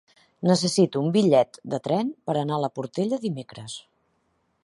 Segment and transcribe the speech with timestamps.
[0.51, 3.79] Necessito un bitllet de tren per anar a la Portella dimecres.